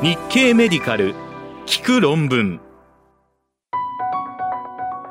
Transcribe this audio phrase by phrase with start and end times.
[0.00, 1.16] 日経メディカル
[1.66, 2.60] 聞く論文。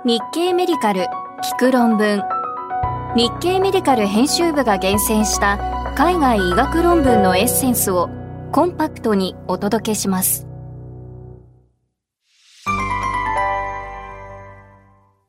[0.05, 1.01] 日経メディカル
[1.43, 2.23] 聞く論文。
[3.13, 5.57] 日経メディカル編集部が厳選した
[5.97, 8.09] 海外医学論文のエッセンスを
[8.53, 10.47] コンパクトにお届けします。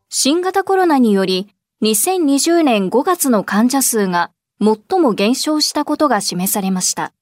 [0.09, 1.49] 新型コロナにより
[1.83, 4.31] 2020年5月の患者数が
[4.61, 7.13] 最も減少したことが示されました。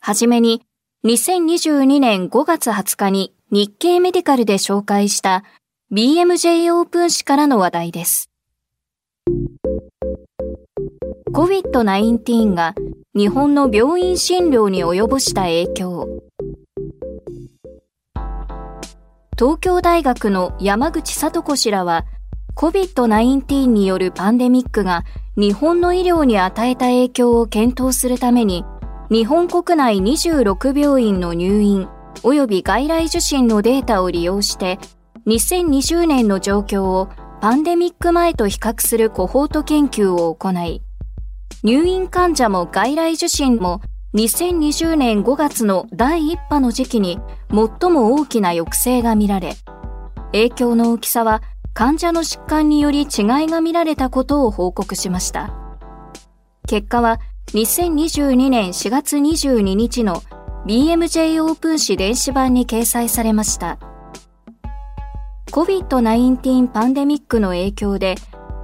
[0.00, 0.62] はじめに
[1.04, 5.44] 2022年5月20日に日経メディカルで紹介した
[5.92, 8.32] BMJ オープン誌からの話題です。
[11.32, 12.74] COVID-19 が
[13.14, 16.08] 日本の病院診療に及ぼした影響。
[19.38, 22.06] 東京大学の山口聡子氏らは
[22.56, 25.04] COVID-19 によるパンデミックが
[25.36, 28.64] 日本の医療に与えた影響を検討するために
[29.10, 34.78] 日本国内26病院の入院及び外来受診のデータを利用して
[35.26, 37.08] 2020年の状況を
[37.40, 40.82] パンデミック前と比較するコホート研究を行い
[41.62, 43.80] 入院患者も外来受診も
[44.14, 47.18] 2020年5月の第1波の時期に
[47.48, 49.54] 最も大きな抑制が見られ
[50.32, 53.06] 影響の大きさは患者の疾患により違い
[53.46, 55.54] が見られたことを報告しました。
[56.68, 57.18] 結果は
[57.52, 60.22] 2022年4月22日の
[60.66, 63.78] BMJ オープン誌電子版に掲載されました。
[65.50, 68.16] COVID-19 パンデミックの影響で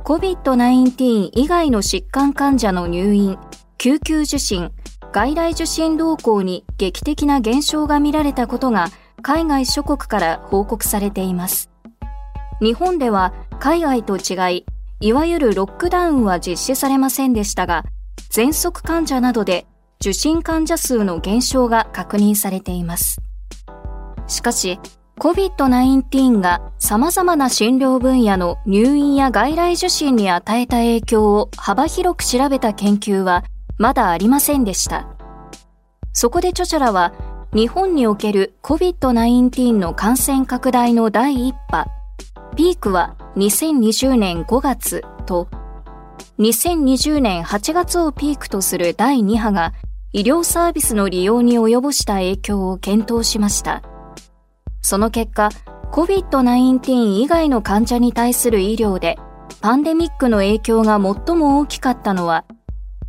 [0.04, 3.38] COVID-19 以外の疾患患者の入院、
[3.78, 4.70] 救急受診、
[5.12, 8.88] 外来受診動向に劇的な減少が見られたことが
[9.22, 11.70] 海外諸国から報告されています。
[12.60, 14.66] 日本では海外と違い、
[15.00, 17.84] いわゆるロックダウンは実施されませんでしたが、
[18.36, 19.64] 喘息患者などで
[20.00, 23.20] 受診患者数の減少が確認されています。
[24.26, 24.80] しかし、
[25.20, 33.44] COVID-19 が様々な診療分野の入院や外来受診に与えた影響を幅広く調べた研究は
[33.78, 35.06] まだありませんでした。
[36.12, 37.14] そこで著者らは
[37.54, 41.86] 日本における COVID-19 の感染拡大の第1波、
[42.56, 45.46] ピークは2020年5月と
[46.38, 49.72] 2020年8月をピークとする第2波が
[50.12, 53.82] 医療サービスの利用に及ぼした影響を検討しました。
[54.82, 55.48] その結果、
[55.92, 59.16] COVID-19 以外の患者に対する医療で
[59.60, 62.44] パンデミックの影響が最も大きかったのは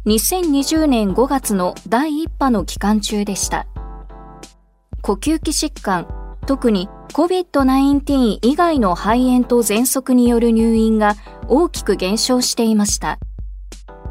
[0.05, 3.65] 2020年5月の第1波の期間中でした。
[5.01, 6.07] 呼吸器疾患、
[6.45, 11.16] 特に COVID-19 以外の肺炎と喘息による入院が
[11.47, 13.19] 大きく減少していました。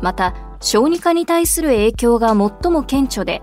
[0.01, 3.43] また、小児科に対する影響が最も顕著で、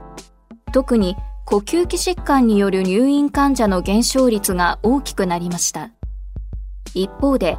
[0.74, 5.92] 特に呼吸器疾患による入院患者の減少率が大きくなりました。
[6.94, 7.58] 一方で、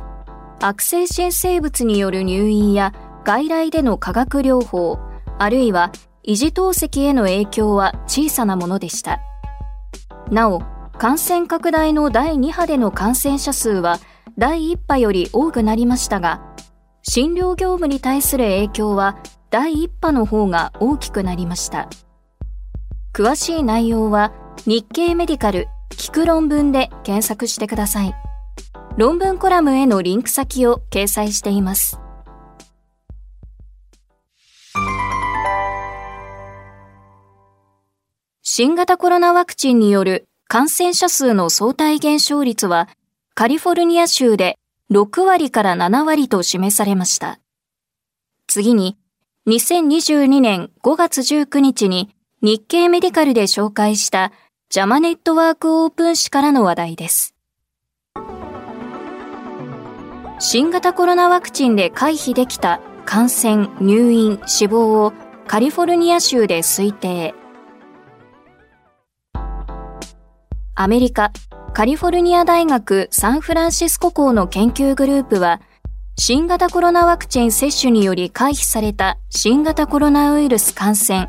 [0.61, 2.93] 悪性新生物による入院や
[3.25, 4.99] 外来での化学療法、
[5.39, 5.93] あるいは
[6.25, 9.21] 維持透析への影響は小さなものでした。
[10.31, 10.63] なお、
[10.99, 13.99] 感染拡大の第2波での感染者数は
[14.39, 16.43] 第1波より多くなりましたが、
[17.03, 19.19] 診療業務に対する影響は
[19.51, 21.89] 第1波の方が大きくなりました。
[23.13, 24.33] 詳しい内容は
[24.65, 28.15] 日経メディカル聞く論文で検索してください。
[28.97, 31.99] 論文コラムへのリンク先を掲載しています。
[38.43, 42.91] 新型コロナワクチンによる感染者数の相対減少率は
[43.33, 44.59] カリフォルニア州で
[44.91, 47.41] 6割から7割と示されました。
[48.49, 48.99] 次に、
[49.47, 54.31] 2022年5月19日に日経メディカルで紹介した
[54.69, 57.35] ジャマネットワークオープン誌からの話題です。
[60.39, 65.15] 新型コロナワクチンで回避できた感染、入院、死亡を
[65.47, 67.42] カリフォルニア州で推定。
[70.83, 71.31] アメリカ、
[71.75, 75.61] カリフォルニア大学サンフランシスコ校の研究グループは、
[76.19, 81.29] 新型コロナワクチン接種により回避された新型コロナウイルス感染、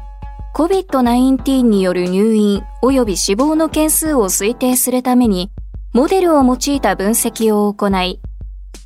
[0.55, 5.51] COVID-19 による入院及び死亡の件数を推定するために、
[5.94, 8.19] モデルを用いた分析を行い、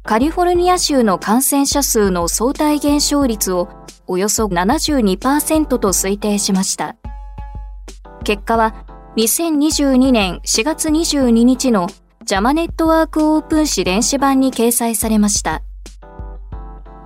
[0.03, 3.69] カリフォルニア州の感染者数の相対減少率を
[4.05, 6.97] およそ72%と推定しました。
[8.25, 8.86] 結果は
[9.17, 11.87] 2022年4月22日の
[12.23, 15.63] ジャマネットワークオープン誌電子版に掲載されました。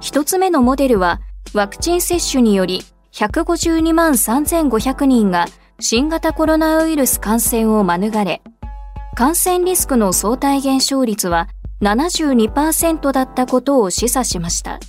[0.02, 1.22] 一つ目のモデルは、
[1.54, 2.82] ワクチン接種により
[3.14, 5.46] 152万3500人が
[5.80, 8.42] 新型コロナウイルス感染を免れ、
[9.16, 11.48] 感染リスクの相対減少率は
[11.82, 14.82] 72%だったことを示唆しました。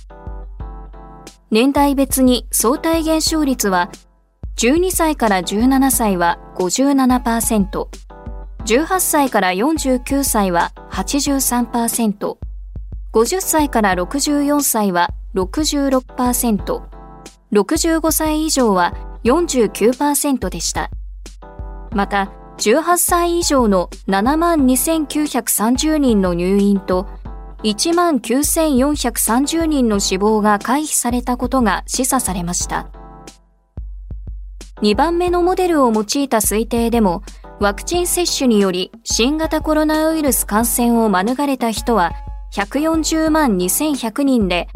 [1.51, 3.91] 年代別に相対減少率は
[4.57, 7.87] 12歳から17歳は57%、
[8.65, 12.37] 18歳から49歳は83%、
[13.13, 16.81] 50歳から64歳は66%、
[17.51, 20.89] 65歳以上は49%でした。
[21.91, 27.07] また、18歳以上の72,930人の入院と
[27.63, 33.02] 19,430人の死亡が回避されたことが示唆されました。
[34.83, 37.23] 2番目のモデルを用いた推定でも、
[37.61, 42.11] ワクチン接種により新型コロナウイルス感染を免れた人は
[42.53, 44.67] 140万2100人で、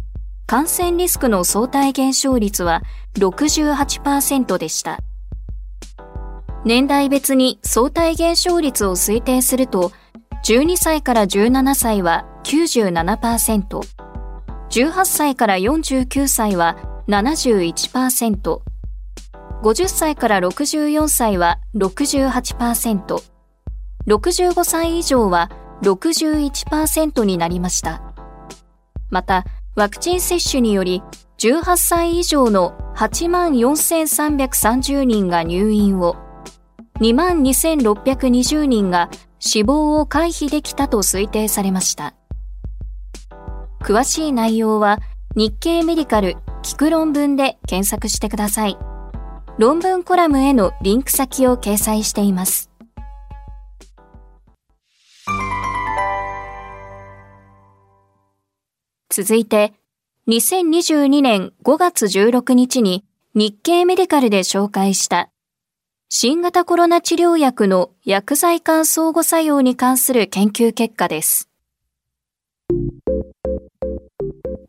[0.45, 2.83] 感染リスクの相対減少率は
[3.17, 4.99] 68%でした。
[6.63, 9.91] 年代別に相対減少率を推定すると、
[10.45, 13.81] 12歳から17歳は97%、
[14.69, 16.77] 18歳から49歳は
[17.09, 18.66] 71%、
[19.61, 23.23] 50歳から64歳は68%、
[24.07, 25.51] 65歳以上は
[25.81, 28.01] 61%になりました。
[29.09, 29.45] また、
[29.75, 31.03] ワクチン接種により、
[31.39, 36.15] 18歳以上の84,330人が入院を、
[36.99, 42.15] 22,620人が死亡を回避できたと推定されました。
[43.81, 44.99] 詳しい内容は
[45.35, 48.77] 日経メディカル聞く論文で検索してください。
[49.59, 52.69] 論文コラムへのリンク先を掲載しています。
[59.09, 59.73] 続いて、
[60.27, 65.29] 2022年5月16日に日経メディカルで紹介した
[66.09, 71.49] 新型コロナ治療薬の薬剤間相互作用に関する研究結果です。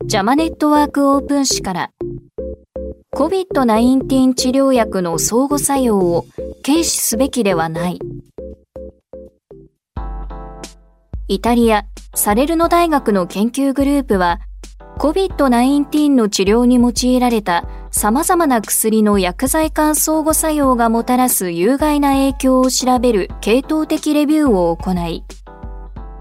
[0.07, 1.91] ジャマネットワークオープン誌から
[3.15, 6.27] COVID-19 治療薬の相互作用を
[6.65, 7.99] 軽視すべきではない。
[11.27, 11.85] イタリア、
[12.15, 14.41] サレルノ大学の研究グループは、
[14.99, 25.25] COVID-19 の治療に用いられた様々な薬の薬剤間相互作用がもたらす有害な影響を調べる系統的レビューを行い、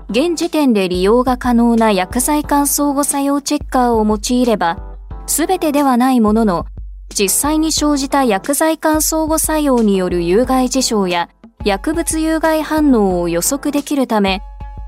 [0.09, 4.95] 現時点で利用が可能な薬剤間相互作用チェッカーを用いれば、
[5.25, 6.65] すべてではないものの、
[7.17, 11.29] 実際に生じた薬剤間相互作用による有害事象や
[11.65, 14.43] 薬物有害反応を予測できるため、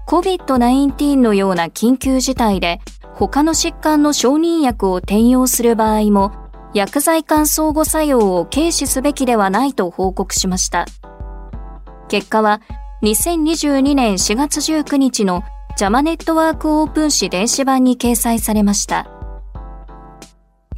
[0.07, 2.81] COVID-19 のような緊急事態で
[3.15, 6.31] 他の疾患の承認薬を転用する場合も
[6.75, 10.85] 薬剤間相互作用を軽視すべきではないと報告しました。
[12.09, 12.61] 結果は
[13.01, 15.43] 2022年4月19日の
[15.77, 19.18] ジャマネットワークオープン誌電子版に掲載されました。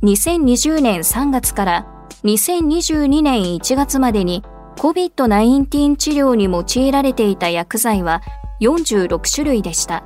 [0.04, 1.88] 2020年3月から
[2.24, 4.44] 2022年1月までに
[4.78, 8.22] COVID-19 治療に用いられていた薬剤は
[8.62, 10.04] 46種類でした。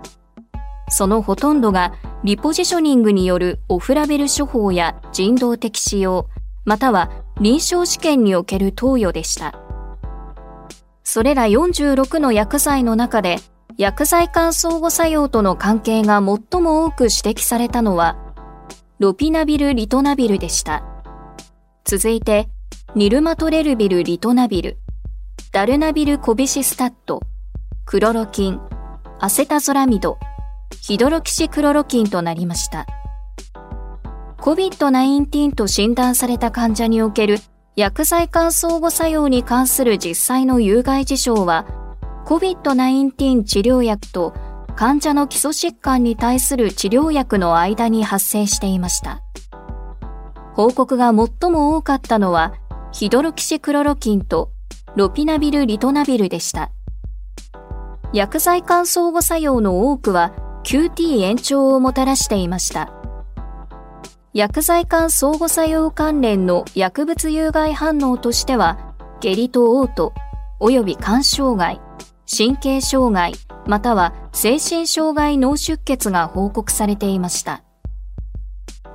[0.89, 1.93] そのほとんどが
[2.23, 6.27] リポジショニングによるオフラベル処方や人道的使用、
[6.65, 7.09] または
[7.39, 9.57] 臨床試験における投与でした。
[11.03, 13.37] それら46の薬剤の中で
[13.77, 18.17] 薬剤間相互作用との関係が最も多く指摘されたのは
[18.97, 20.81] ロピナビル・リトナビルでした。
[21.83, 22.47] 続いて、
[22.95, 24.77] ニルマトレルビル・リトナビル、
[25.51, 27.19] ダルナビル・コビシスタット、
[27.83, 28.61] クロロキン、
[29.19, 30.17] アセタゾラミド、
[30.81, 32.85] ヒドロキシクロロキンとなりました。
[34.37, 37.39] COVID-19 と診断された患者における
[37.75, 41.65] 薬剤間相互作用に関する実際の有害事象は、
[42.25, 44.33] COVID-19 治療薬と
[44.75, 49.21] 患者の基礎疾患に対する治療薬の間に発生していました。
[50.53, 52.53] 報告が最も多かったのは、
[52.91, 54.51] ヒドロキシクロロキンと
[54.95, 56.71] ロピナビル・リトナビルでした。
[58.13, 62.91] 薬剤間相互作用の多くは QT 延長をもたらしていました。
[64.33, 70.11] 薬剤間相互作用関連の薬物有害反応としては、下痢と嘔吐、
[70.59, 71.79] 及び肝障害、
[72.29, 73.33] 神経障害、
[73.67, 77.63] または精神障害脳出血が報告されていました。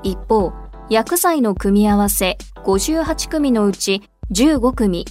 [0.02, 0.52] 一方、
[0.88, 5.04] 薬剤の組み合わせ58組のうち15組、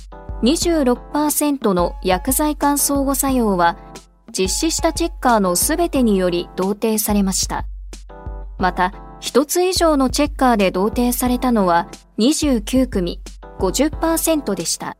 [0.43, 3.77] 26%の薬剤間相互作用は
[4.31, 7.65] 実施したチェッカーのすべてにより同定されました。
[8.57, 11.89] また、一つ以上のチェッカーで同定されたのは
[12.19, 13.19] 29組、
[13.59, 14.95] 50%でした。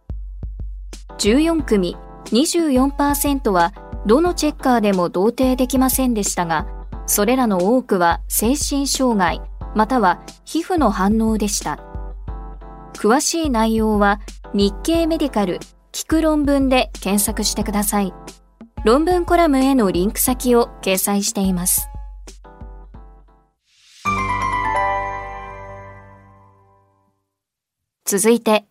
[1.20, 3.74] 14組24%は
[4.06, 6.68] どのチェッカーでも同定できませんでしたが、
[7.06, 9.42] それらの多くは精神障害
[9.76, 11.80] または皮膚の反応でした。
[12.94, 14.20] 詳しい内容は
[14.54, 15.60] 日経メディカル
[15.92, 18.14] 聞く論文で検索してください。
[18.86, 21.90] 論文コラムへのリンク先を掲載しています。
[28.06, 28.66] 続いて、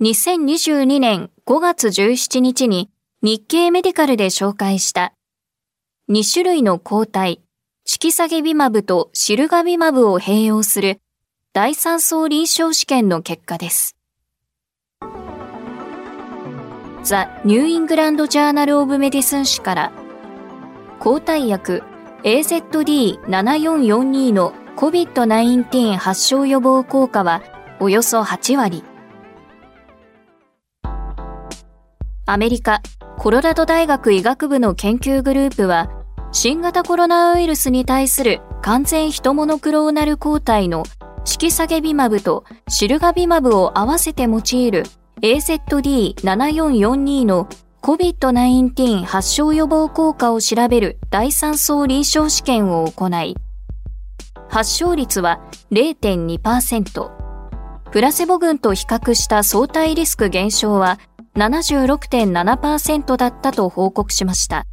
[0.00, 5.12] 2022年5月17日に日経メディカルで紹介した。
[6.08, 7.42] 2種類の抗体、
[7.84, 11.00] チキサゲビマブとシルガビマブを併用する。
[11.52, 13.96] 第3相臨床試験の結果です。
[17.02, 19.90] ザ・ニューイングランド・ジャーナル・オブ・メディスン誌から。
[21.00, 21.82] 抗体薬。
[22.22, 27.42] AZD7442 の COVID-19 発症予防効果は
[27.80, 28.84] およそ8割。
[32.26, 32.80] アメリカ、
[33.18, 35.90] コロラド大学医学部の研究グループは、
[36.30, 40.84] 新型コロナウイルスに対する完全ヒトモノクローナル抗体の
[41.24, 44.84] 色下げビマブとシルガビマブを合わせて用いる
[45.22, 47.48] AZD7442 の
[47.82, 53.34] COVID-19 発症予防効果を調べる第3層臨床試験を行い、
[54.48, 55.40] 発症率は
[55.72, 57.10] 0.2%、
[57.90, 61.00] プラセボ群と比較した相対リスク減少は
[61.38, 64.66] 76.7%だったと報告しました。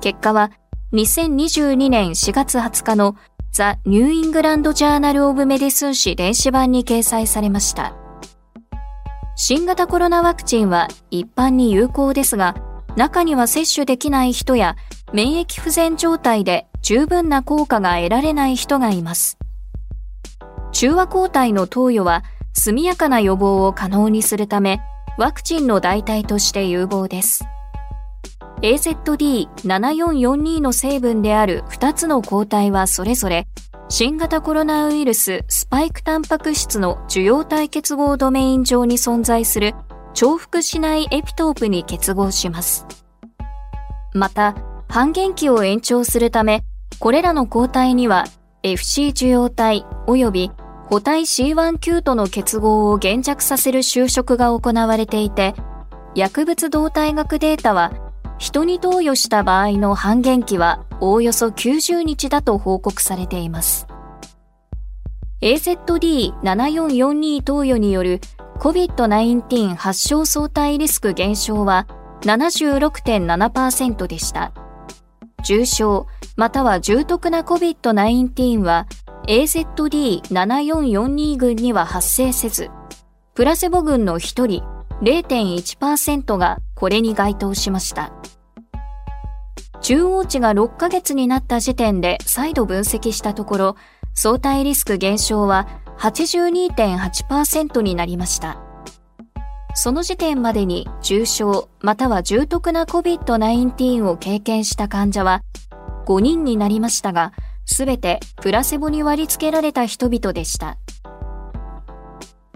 [0.00, 0.50] 結果は
[0.92, 3.16] 2022年4月20日の
[3.52, 7.94] ザ・ニューイングランド・ジャーナル・オブ・メディスン誌電子版に掲載されました。
[9.36, 12.54] 新型コロナワクチンは一般に有効ですが、
[12.96, 14.76] 中には接種できない人や
[15.12, 19.38] 免疫不全状態で十分な効果が得られない人がいます。
[20.72, 24.80] 中和抗体の投与は速やかな予防を可能にするため、
[25.16, 27.44] ワクチンの代替として有望です。
[28.62, 33.46] AZD7442 の成分である2つの抗体はそれぞれ、
[33.88, 39.74] 新型コロナウイルススパイクタンパク質の受容体結合ドメイン上に存在する
[40.14, 42.86] 重複しないエピトープに結合します。
[44.14, 44.56] また、
[44.88, 46.64] 半減期を延長するため、
[46.98, 48.24] これらの抗体には
[48.62, 50.50] FC 受容体及び
[50.88, 55.54] 補体 C1 キュートの結合を減弱させる就職が行われていて、
[56.14, 57.92] 薬物動態学データは、
[58.38, 63.86] 人に投与した場合の半減期はおおよそ90日だと報告されています。
[65.40, 68.20] AZD7442 投与による
[68.60, 71.86] COVID-19 発症相対リスク減少は
[72.22, 74.52] 76.7%でした。
[75.44, 78.86] 重症または重篤な COVID-19 は
[79.26, 82.70] AZD7442 群には発生せず、
[83.34, 84.62] プラセボ群の1人
[85.02, 88.12] 0.1%がこれに該当しました。
[89.80, 93.76] 中央値が6ヶ月になった時点で再度分析したところ、
[94.14, 95.66] 相対リスク減少は
[95.98, 98.60] 82.8%になりました。
[99.74, 105.42] その時点までに重症または重篤な COVID-19 を経験した患者は
[106.06, 107.32] 5人になりましたが、
[107.64, 110.78] すべてプラセボに割り付けられた人々でした。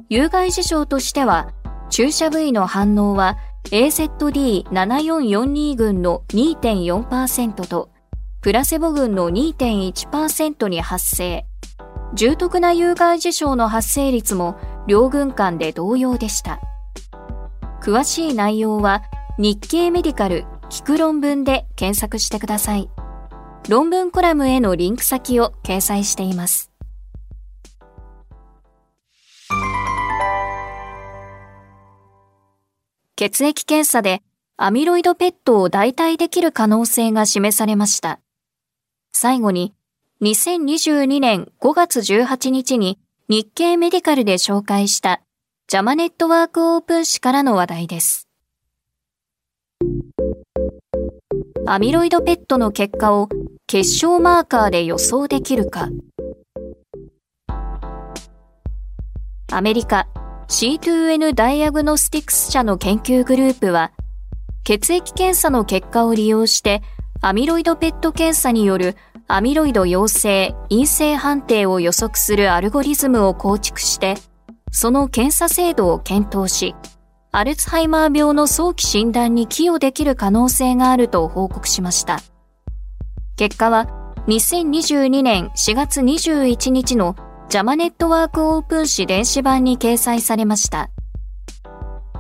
[0.09, 1.53] 有害事象としては、
[1.91, 3.37] 注射部位の反応は
[3.71, 7.91] AZD7442 群の2.4%と、
[8.41, 11.45] プラセボ群の2.1%に発生。
[12.15, 16.61] 重篤な有害事象の発生率も両軍間で同様でした。
[17.83, 19.03] 詳しい内容は
[19.39, 22.91] 日経メディカル聞く論文で検索してください。
[23.69, 26.71] 論文コラムへのリンク先を掲載しています。
[33.15, 34.23] 血液検査で
[34.57, 38.21] アミロイドペットを代替できる可能性が示されました。
[39.13, 39.75] 最後に、
[40.23, 42.99] 2022年5月18日に
[43.29, 45.21] 日経メディカルで紹介した
[45.67, 48.28] ジャマネットワークオープン誌からの話題です。
[51.71, 53.29] アミロイドペットの結果を
[53.67, 55.91] 結晶マーカーで予想できるか。
[59.53, 60.09] アメリカ
[60.49, 63.93] C2N ダイアグノスティクス社の研究グループは
[64.65, 66.81] 血液検査の結果を利用して
[67.21, 68.97] アミロイドペット検査による
[69.27, 74.15] アミロイド陽性、陰性判定を予測するアルゴリズムを構築して
[74.73, 76.75] その検査精度を検討し
[77.31, 82.21] アルツハイマー病の早期診断に寄与できる可能性があると報告しました。
[83.37, 83.87] 結果は
[84.29, 87.17] 2022年4月21日の
[87.51, 90.91] ジャマネットワークオープン誌電子版に掲載されました。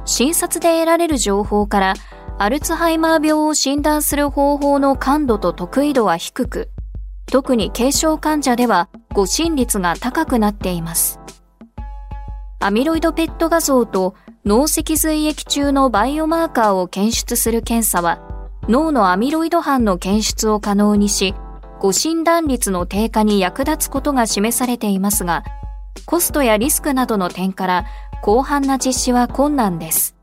[0.04, 1.94] 診察で得られる情報から
[2.38, 6.68] アルツハイマー病を診断する方法の感度と得意度は低く、
[7.26, 11.18] 特に軽症患者では誤診率が高くなっています。
[12.60, 14.14] アミロイドペット画像と
[14.44, 18.20] 脳脊髄液中のバイオマーカーを検出する検査は、
[18.68, 21.34] 脳のアミロイド斑の検出を可能にし、
[21.80, 25.44] 誤診断率の低下に役立つことが示されていますが、
[26.06, 27.86] コストやリスクなどの点から
[28.24, 30.18] 広範な実施は困難です。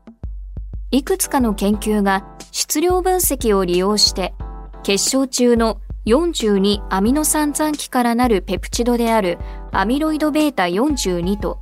[0.90, 4.34] いくつかの研究が質量分析を利用して
[4.82, 9.38] 結晶中の42アミノ酸残機からなるペプチドである
[9.72, 11.58] アミロイド β 42と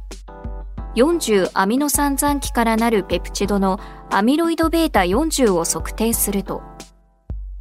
[0.97, 6.63] 40アミノ酸残機からなるペプチドのアミロイド β 40を測定すると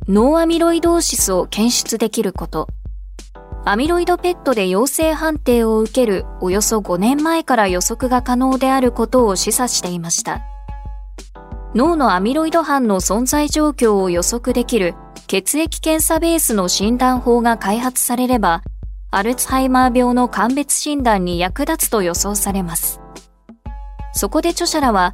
[0.08, 2.68] ノーアミロイドーシスを検出できること、
[3.64, 10.42] アミロイドペットで陽性判定を受けるおよそ5年前から予測が可能であることを示唆していました。
[11.74, 14.94] 脳のアミロイド斑の存在状況を予測できる
[15.28, 18.62] 血液検査ベースの診断法が開発されれば、
[19.10, 23.03] アルツハイマー病の鑑別診断に役立つと予想されます。
[24.14, 25.14] そこで著者らは、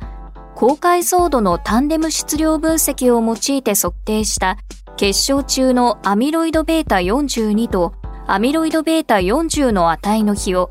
[0.56, 4.58] 高解像度のタンデム質量分析を用いて測定した
[4.98, 7.94] 結晶中のアミロイド β42 と
[8.28, 10.70] アミロイド β40 の値の比を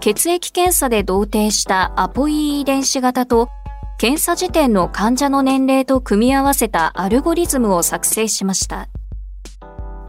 [0.00, 3.48] 血液検査で同定したアポイ遺伝子型と
[3.98, 8.88] 検査時点の患者の年齢と組み合わせたアルゴリズムを作成しました。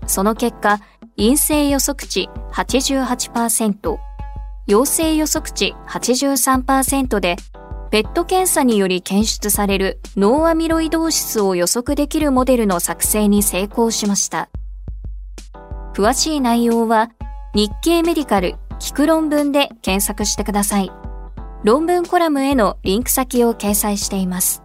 [0.07, 0.79] その結果、
[1.17, 3.97] 陰性予測値88%、
[4.67, 7.35] 陽性予測値83%で、
[7.91, 14.49] ペット検査により検出されるノーアミロイドーシスを予測できるモデルの作成に成功しました。
[15.95, 17.09] 詳しい内容は
[17.55, 20.91] 日経メディカル聞く論文で検索してください。
[21.63, 24.61] 論文コラムへのリンク先を掲載しています。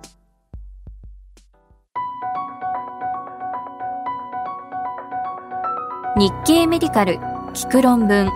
[6.16, 7.14] 日経メディカル
[7.54, 8.30] 聞く論文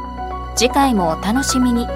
[0.57, 1.87] 次回もお楽しみに。